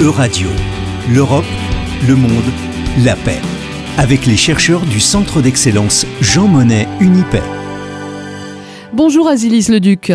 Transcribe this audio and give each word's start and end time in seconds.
Euradio, 0.00 0.48
l'Europe, 1.08 1.44
le 2.08 2.16
monde, 2.16 2.42
la 3.04 3.14
paix. 3.14 3.40
Avec 3.96 4.26
les 4.26 4.36
chercheurs 4.36 4.80
du 4.80 4.98
Centre 4.98 5.40
d'excellence 5.40 6.04
Jean 6.20 6.48
Monnet 6.48 6.88
Unipaix. 6.98 7.44
Bonjour 8.92 9.28
Azilis 9.28 9.68
Leduc. 9.70 10.12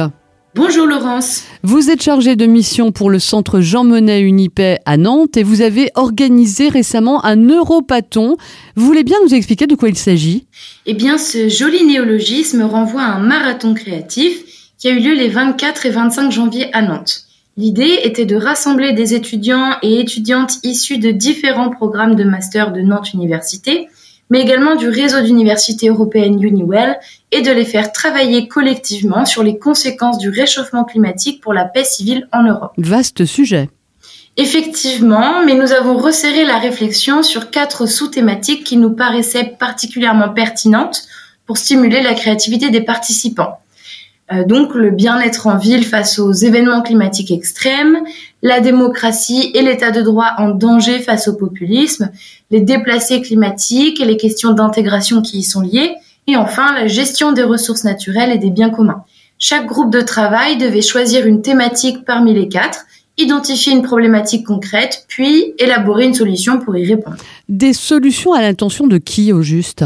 Bonjour 0.53 0.85
Laurence. 0.85 1.43
Vous 1.63 1.89
êtes 1.89 2.03
chargée 2.03 2.35
de 2.35 2.45
mission 2.45 2.91
pour 2.91 3.09
le 3.09 3.19
centre 3.19 3.61
Jean 3.61 3.85
Monnet 3.85 4.19
Unipaix 4.19 4.79
à 4.85 4.97
Nantes 4.97 5.37
et 5.37 5.43
vous 5.43 5.61
avez 5.61 5.91
organisé 5.95 6.67
récemment 6.67 7.23
un 7.23 7.37
Europathon. 7.37 8.35
Vous 8.75 8.85
voulez 8.85 9.05
bien 9.05 9.17
nous 9.23 9.33
expliquer 9.33 9.65
de 9.65 9.75
quoi 9.75 9.87
il 9.87 9.97
s'agit? 9.97 10.45
Eh 10.87 10.93
bien, 10.93 11.17
ce 11.17 11.47
joli 11.47 11.85
néologisme 11.85 12.63
renvoie 12.63 13.03
à 13.03 13.13
un 13.13 13.19
marathon 13.19 13.73
créatif 13.73 14.43
qui 14.77 14.89
a 14.89 14.91
eu 14.91 14.99
lieu 14.99 15.13
les 15.13 15.29
24 15.29 15.85
et 15.85 15.91
25 15.91 16.31
janvier 16.33 16.67
à 16.73 16.81
Nantes. 16.81 17.28
L'idée 17.59 17.99
était 18.05 18.25
de 18.25 18.37
rassembler 18.37 18.93
des 18.93 19.13
étudiants 19.13 19.71
et 19.81 19.99
étudiantes 19.99 20.53
issus 20.63 20.97
de 20.97 21.11
différents 21.11 21.69
programmes 21.69 22.15
de 22.15 22.23
master 22.23 22.71
de 22.71 22.79
Nantes 22.79 23.13
Université 23.13 23.89
mais 24.29 24.39
également 24.39 24.75
du 24.75 24.87
réseau 24.87 25.19
d'universités 25.21 25.89
européennes 25.89 26.41
Uniwell 26.41 26.97
et 27.33 27.41
de 27.41 27.51
les 27.51 27.65
faire 27.65 27.91
travailler 27.91 28.47
collectivement 28.47 29.25
sur 29.25 29.43
les 29.43 29.59
conséquences 29.59 30.19
du 30.19 30.29
réchauffement 30.29 30.85
climatique 30.85 31.41
pour 31.41 31.51
la 31.51 31.65
paix 31.65 31.83
civile 31.83 32.29
en 32.31 32.43
Europe. 32.43 32.71
Vaste 32.77 33.25
sujet. 33.25 33.69
Effectivement, 34.37 35.43
mais 35.45 35.55
nous 35.55 35.73
avons 35.73 35.97
resserré 35.97 36.45
la 36.45 36.59
réflexion 36.59 37.23
sur 37.23 37.51
quatre 37.51 37.87
sous-thématiques 37.87 38.63
qui 38.63 38.77
nous 38.77 38.91
paraissaient 38.91 39.57
particulièrement 39.59 40.29
pertinentes 40.29 41.07
pour 41.45 41.57
stimuler 41.57 42.01
la 42.01 42.13
créativité 42.13 42.69
des 42.69 42.81
participants. 42.81 43.57
Euh, 44.31 44.45
donc 44.45 44.75
le 44.75 44.91
bien-être 44.91 45.47
en 45.47 45.57
ville 45.57 45.85
face 45.85 46.19
aux 46.19 46.31
événements 46.31 46.81
climatiques 46.81 47.31
extrêmes, 47.31 47.97
la 48.43 48.59
démocratie 48.59 49.51
et 49.55 49.61
l'état 49.61 49.91
de 49.91 50.01
droit 50.01 50.33
en 50.37 50.49
danger 50.49 50.99
face 50.99 51.27
au 51.27 51.35
populisme, 51.35 52.11
les 52.51 52.61
déplacés 52.61 53.21
climatiques 53.21 53.99
et 53.99 54.05
les 54.05 54.17
questions 54.17 54.51
d'intégration 54.51 55.21
qui 55.21 55.39
y 55.39 55.43
sont 55.43 55.61
liées, 55.61 55.95
et 56.27 56.35
enfin 56.35 56.73
la 56.75 56.87
gestion 56.87 57.31
des 57.31 57.43
ressources 57.43 57.83
naturelles 57.83 58.31
et 58.31 58.37
des 58.37 58.51
biens 58.51 58.69
communs. 58.69 59.03
Chaque 59.39 59.65
groupe 59.65 59.91
de 59.91 60.01
travail 60.01 60.57
devait 60.57 60.81
choisir 60.81 61.25
une 61.25 61.41
thématique 61.41 62.05
parmi 62.05 62.33
les 62.33 62.49
quatre, 62.49 62.85
identifier 63.17 63.73
une 63.73 63.81
problématique 63.81 64.45
concrète, 64.45 65.05
puis 65.07 65.53
élaborer 65.57 66.05
une 66.05 66.13
solution 66.13 66.59
pour 66.59 66.77
y 66.77 66.85
répondre. 66.85 67.17
Des 67.47 67.73
solutions 67.73 68.33
à 68.33 68.41
l'intention 68.41 68.85
de 68.85 68.97
qui 68.97 69.33
au 69.33 69.41
juste? 69.41 69.83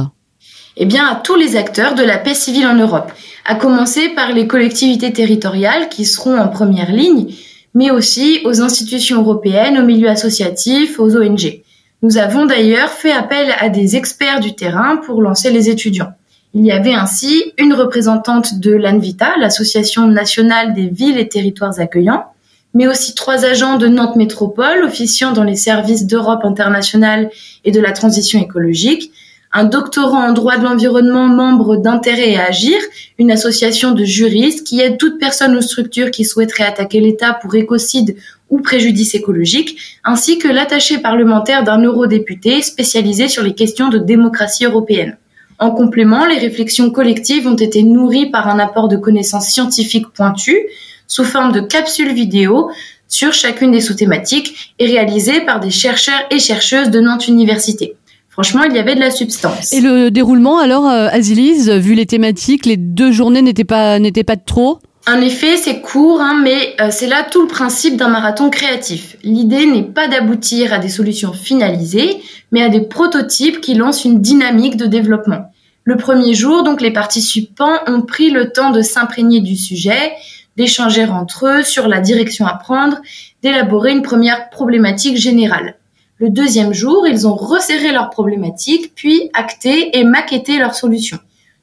Eh 0.77 0.85
bien, 0.85 1.05
à 1.05 1.15
tous 1.15 1.35
les 1.35 1.55
acteurs 1.55 1.95
de 1.95 2.03
la 2.03 2.17
paix 2.17 2.33
civile 2.33 2.67
en 2.67 2.75
Europe, 2.75 3.11
à 3.45 3.55
commencer 3.55 4.09
par 4.09 4.31
les 4.31 4.47
collectivités 4.47 5.13
territoriales 5.13 5.89
qui 5.89 6.05
seront 6.05 6.37
en 6.37 6.47
première 6.47 6.91
ligne, 6.91 7.33
mais 7.73 7.91
aussi 7.91 8.41
aux 8.45 8.61
institutions 8.61 9.21
européennes, 9.21 9.77
aux 9.77 9.85
milieux 9.85 10.09
associatifs, 10.09 10.99
aux 10.99 11.15
ONG. 11.15 11.61
Nous 12.01 12.17
avons 12.17 12.45
d'ailleurs 12.45 12.89
fait 12.89 13.11
appel 13.11 13.53
à 13.59 13.69
des 13.69 13.95
experts 13.95 14.39
du 14.39 14.55
terrain 14.55 14.97
pour 14.97 15.21
lancer 15.21 15.51
les 15.51 15.69
étudiants. 15.69 16.13
Il 16.53 16.65
y 16.65 16.71
avait 16.71 16.93
ainsi 16.93 17.53
une 17.57 17.73
représentante 17.73 18.59
de 18.59 18.73
l'ANVITA, 18.73 19.37
l'Association 19.39 20.07
nationale 20.07 20.73
des 20.73 20.87
villes 20.87 21.17
et 21.17 21.27
territoires 21.27 21.79
accueillants, 21.79 22.25
mais 22.73 22.87
aussi 22.87 23.15
trois 23.15 23.45
agents 23.45 23.77
de 23.77 23.87
Nantes 23.87 24.15
Métropole 24.15 24.83
officiant 24.83 25.31
dans 25.31 25.43
les 25.43 25.55
services 25.55 26.05
d'Europe 26.05 26.43
internationale 26.43 27.29
et 27.65 27.71
de 27.71 27.79
la 27.79 27.91
transition 27.91 28.39
écologique, 28.39 29.11
un 29.53 29.65
doctorant 29.65 30.27
en 30.27 30.33
droit 30.33 30.57
de 30.57 30.63
l'environnement 30.63 31.27
membre 31.27 31.77
d'Intérêt 31.77 32.35
à 32.35 32.45
agir, 32.45 32.77
une 33.19 33.29
association 33.29 33.91
de 33.91 34.03
juristes 34.03 34.65
qui 34.65 34.81
aide 34.81 34.97
toute 34.97 35.19
personne 35.19 35.55
ou 35.55 35.61
structure 35.61 36.09
qui 36.09 36.25
souhaiterait 36.25 36.63
attaquer 36.63 36.99
l'État 36.99 37.37
pour 37.39 37.53
écocide 37.53 38.15
ou 38.49 38.61
préjudice 38.61 39.13
écologique, 39.13 39.77
ainsi 40.03 40.39
que 40.39 40.47
l'attaché 40.47 40.97
parlementaire 40.97 41.63
d'un 41.63 41.81
eurodéputé 41.83 42.63
spécialisé 42.63 43.27
sur 43.27 43.43
les 43.43 43.53
questions 43.53 43.89
de 43.89 43.99
démocratie 43.99 44.65
européenne. 44.65 45.17
En 45.59 45.69
complément, 45.69 46.25
les 46.25 46.39
réflexions 46.39 46.89
collectives 46.89 47.47
ont 47.47 47.55
été 47.55 47.83
nourries 47.83 48.31
par 48.31 48.47
un 48.47 48.57
apport 48.57 48.87
de 48.87 48.97
connaissances 48.97 49.49
scientifiques 49.49 50.09
pointues 50.09 50.67
sous 51.07 51.23
forme 51.23 51.51
de 51.51 51.61
capsules 51.61 52.13
vidéo 52.13 52.71
sur 53.07 53.33
chacune 53.33 53.71
des 53.71 53.81
sous-thématiques 53.81 54.73
et 54.79 54.87
réalisées 54.87 55.41
par 55.41 55.59
des 55.59 55.69
chercheurs 55.69 56.23
et 56.31 56.39
chercheuses 56.39 56.89
de 56.89 56.99
Nantes 56.99 57.27
Université. 57.27 57.95
Franchement, 58.33 58.63
il 58.63 58.75
y 58.75 58.79
avait 58.79 58.95
de 58.95 58.99
la 58.99 59.11
substance. 59.11 59.71
Et 59.73 59.79
le 59.79 60.09
déroulement, 60.09 60.57
alors, 60.57 60.89
euh, 60.89 61.07
Azilise, 61.11 61.69
vu 61.69 61.93
les 61.93 62.07
thématiques, 62.07 62.65
les 62.65 62.77
deux 62.77 63.11
journées 63.11 63.43
n'étaient 63.43 63.63
pas, 63.63 63.99
n'étaient 63.99 64.23
pas 64.23 64.35
de 64.35 64.41
trop? 64.43 64.79
En 65.07 65.21
effet, 65.21 65.55
c'est 65.57 65.81
court, 65.81 66.19
hein, 66.19 66.39
mais 66.41 66.75
euh, 66.81 66.87
c'est 66.89 67.05
là 67.05 67.23
tout 67.29 67.43
le 67.43 67.47
principe 67.47 67.95
d'un 67.95 68.07
marathon 68.07 68.49
créatif. 68.49 69.17
L'idée 69.23 69.67
n'est 69.67 69.83
pas 69.83 70.07
d'aboutir 70.07 70.73
à 70.73 70.79
des 70.79 70.89
solutions 70.89 71.31
finalisées, 71.31 72.17
mais 72.51 72.63
à 72.63 72.69
des 72.69 72.81
prototypes 72.81 73.61
qui 73.61 73.75
lancent 73.75 74.03
une 74.03 74.19
dynamique 74.19 74.77
de 74.77 74.87
développement. 74.87 75.51
Le 75.83 75.97
premier 75.97 76.33
jour, 76.33 76.63
donc, 76.63 76.81
les 76.81 76.91
participants 76.91 77.77
ont 77.85 78.01
pris 78.01 78.31
le 78.31 78.51
temps 78.51 78.71
de 78.71 78.81
s'imprégner 78.81 79.41
du 79.41 79.55
sujet, 79.55 80.13
d'échanger 80.57 81.05
entre 81.05 81.59
eux 81.59 81.63
sur 81.63 81.87
la 81.87 81.99
direction 81.99 82.47
à 82.47 82.55
prendre, 82.55 82.99
d'élaborer 83.43 83.91
une 83.91 84.01
première 84.01 84.49
problématique 84.49 85.17
générale. 85.17 85.75
Le 86.23 86.29
deuxième 86.29 86.73
jour, 86.73 87.05
ils 87.05 87.27
ont 87.27 87.35
resserré 87.35 87.91
leurs 87.91 88.09
problématiques, 88.09 88.93
puis 88.95 89.29
acté 89.33 89.97
et 89.99 90.05
maquetté 90.05 90.57
leurs 90.57 90.73
solutions. 90.73 91.17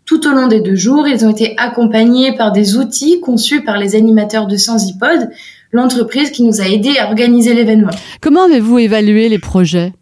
Tout 0.04 0.28
au 0.28 0.32
long 0.32 0.48
des 0.48 0.60
deux 0.60 0.76
jours, 0.76 1.08
ils 1.08 1.24
ont 1.24 1.30
été 1.30 1.54
accompagnés 1.56 2.36
par 2.36 2.52
des 2.52 2.76
outils 2.76 3.20
conçus 3.20 3.62
par 3.62 3.78
les 3.78 3.96
animateurs 3.96 4.46
de 4.46 4.58
Sensipod, 4.58 5.30
l'entreprise 5.72 6.30
qui 6.30 6.42
nous 6.42 6.60
a 6.60 6.68
aidés 6.68 6.98
à 6.98 7.06
organiser 7.06 7.54
l'événement. 7.54 7.92
Comment 8.20 8.42
avez-vous 8.42 8.80
évalué 8.80 9.30
les 9.30 9.38
projets? 9.38 9.94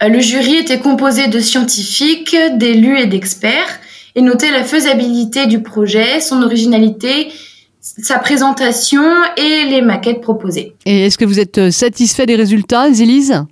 Euh, 0.00 0.08
Le 0.10 0.20
jury 0.20 0.54
était 0.54 0.78
composé 0.78 1.26
de 1.26 1.40
scientifiques, 1.40 2.36
d'élus 2.56 3.00
et 3.00 3.06
d'experts 3.06 3.80
et 4.14 4.22
notait 4.22 4.52
la 4.52 4.62
faisabilité 4.62 5.48
du 5.48 5.60
projet, 5.60 6.20
son 6.20 6.40
originalité, 6.44 7.32
sa 7.80 8.20
présentation 8.20 9.02
et 9.36 9.64
les 9.68 9.82
maquettes 9.82 10.20
proposées. 10.20 10.74
Et 10.86 11.06
est-ce 11.06 11.18
que 11.18 11.24
vous 11.24 11.40
êtes 11.40 11.58
euh, 11.58 11.70
satisfait 11.72 12.26
des 12.26 12.36
résultats, 12.36 12.92
Zélise? 12.92 13.42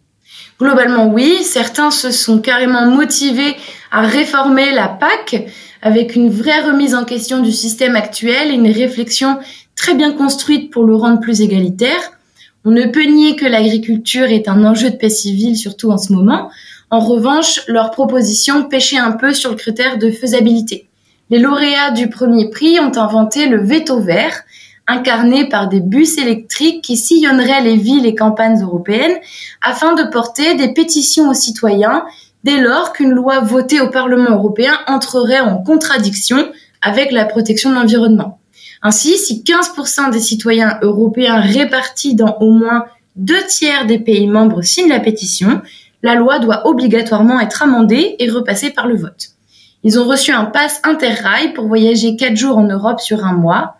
Globalement, 0.58 1.08
oui. 1.08 1.42
Certains 1.42 1.90
se 1.90 2.10
sont 2.10 2.40
carrément 2.40 2.86
motivés 2.86 3.56
à 3.90 4.02
réformer 4.02 4.72
la 4.72 4.88
PAC 4.88 5.46
avec 5.82 6.16
une 6.16 6.30
vraie 6.30 6.62
remise 6.62 6.94
en 6.94 7.04
question 7.04 7.40
du 7.40 7.52
système 7.52 7.96
actuel 7.96 8.50
et 8.50 8.54
une 8.54 8.70
réflexion 8.70 9.38
très 9.76 9.94
bien 9.94 10.12
construite 10.12 10.70
pour 10.70 10.84
le 10.84 10.96
rendre 10.96 11.20
plus 11.20 11.42
égalitaire. 11.42 12.00
On 12.64 12.70
ne 12.70 12.86
peut 12.86 13.04
nier 13.04 13.36
que 13.36 13.46
l'agriculture 13.46 14.24
est 14.24 14.48
un 14.48 14.64
enjeu 14.64 14.90
de 14.90 14.96
paix 14.96 15.10
civile, 15.10 15.56
surtout 15.56 15.90
en 15.90 15.98
ce 15.98 16.12
moment. 16.12 16.50
En 16.90 17.00
revanche, 17.00 17.60
leurs 17.68 17.90
propositions 17.90 18.64
pêchaient 18.64 18.96
un 18.96 19.12
peu 19.12 19.32
sur 19.32 19.50
le 19.50 19.56
critère 19.56 19.98
de 19.98 20.10
faisabilité. 20.10 20.88
Les 21.30 21.38
lauréats 21.38 21.90
du 21.90 22.08
premier 22.08 22.50
prix 22.50 22.80
ont 22.80 22.96
inventé 22.96 23.46
le 23.46 23.62
veto 23.62 24.00
vert, 24.00 24.42
incarné 24.86 25.48
par 25.48 25.68
des 25.68 25.80
bus 25.80 26.18
électriques 26.18 26.82
qui 26.82 26.96
sillonneraient 26.96 27.62
les 27.62 27.76
villes 27.76 28.06
et 28.06 28.14
campagnes 28.14 28.60
européennes 28.62 29.16
afin 29.62 29.94
de 29.94 30.04
porter 30.04 30.54
des 30.54 30.72
pétitions 30.72 31.28
aux 31.28 31.34
citoyens 31.34 32.04
dès 32.44 32.60
lors 32.60 32.92
qu'une 32.92 33.10
loi 33.10 33.40
votée 33.40 33.80
au 33.80 33.90
Parlement 33.90 34.30
européen 34.30 34.72
entrerait 34.86 35.40
en 35.40 35.58
contradiction 35.58 36.48
avec 36.82 37.10
la 37.10 37.24
protection 37.24 37.70
de 37.70 37.74
l'environnement. 37.74 38.38
Ainsi, 38.82 39.18
si 39.18 39.42
15% 39.42 40.12
des 40.12 40.20
citoyens 40.20 40.78
européens 40.82 41.40
répartis 41.40 42.14
dans 42.14 42.36
au 42.40 42.52
moins 42.52 42.84
deux 43.16 43.42
tiers 43.48 43.86
des 43.86 43.98
pays 43.98 44.28
membres 44.28 44.62
signent 44.62 44.90
la 44.90 45.00
pétition, 45.00 45.62
la 46.02 46.14
loi 46.14 46.38
doit 46.38 46.68
obligatoirement 46.68 47.40
être 47.40 47.62
amendée 47.62 48.14
et 48.18 48.30
repassée 48.30 48.70
par 48.70 48.86
le 48.86 48.96
vote. 48.96 49.30
Ils 49.82 49.98
ont 49.98 50.04
reçu 50.04 50.32
un 50.32 50.44
pass 50.44 50.80
interrail 50.84 51.52
pour 51.52 51.66
voyager 51.66 52.16
quatre 52.16 52.36
jours 52.36 52.58
en 52.58 52.64
Europe 52.64 53.00
sur 53.00 53.24
un 53.24 53.32
mois. 53.32 53.76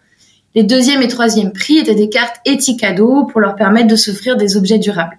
Les 0.57 0.63
deuxième 0.63 1.03
et 1.03 1.09
troisième 1.09 1.53
prix 1.53 1.77
étaient 1.77 1.95
des 1.95 2.09
cartes 2.09 2.37
Etikado 2.47 3.25
pour 3.25 3.41
leur 3.41 3.57
permettre 3.57 3.89
de 3.89 3.97
s'offrir 3.97 4.39
des 4.39 4.57
objets 4.57 4.79
durables. 4.79 5.19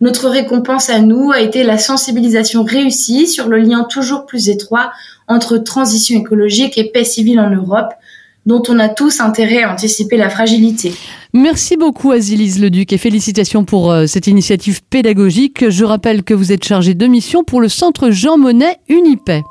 Notre 0.00 0.28
récompense 0.28 0.90
à 0.90 0.98
nous 0.98 1.30
a 1.30 1.40
été 1.40 1.62
la 1.62 1.78
sensibilisation 1.78 2.64
réussie 2.64 3.28
sur 3.28 3.46
le 3.46 3.58
lien 3.58 3.84
toujours 3.84 4.26
plus 4.26 4.48
étroit 4.48 4.90
entre 5.28 5.56
transition 5.58 6.18
écologique 6.18 6.76
et 6.78 6.90
paix 6.90 7.04
civile 7.04 7.38
en 7.38 7.48
Europe, 7.48 7.92
dont 8.44 8.62
on 8.68 8.80
a 8.80 8.88
tous 8.88 9.20
intérêt 9.20 9.62
à 9.62 9.72
anticiper 9.72 10.16
la 10.16 10.30
fragilité. 10.30 10.92
Merci 11.32 11.76
beaucoup 11.76 12.10
Azilise 12.10 12.60
Leduc 12.60 12.92
et 12.92 12.98
félicitations 12.98 13.64
pour 13.64 13.92
euh, 13.92 14.06
cette 14.08 14.26
initiative 14.26 14.82
pédagogique. 14.82 15.70
Je 15.70 15.84
rappelle 15.84 16.24
que 16.24 16.34
vous 16.34 16.50
êtes 16.50 16.64
chargée 16.64 16.94
de 16.94 17.06
mission 17.06 17.44
pour 17.44 17.60
le 17.60 17.68
centre 17.68 18.10
Jean 18.10 18.36
Monnet 18.36 18.78
Unipaix. 18.88 19.44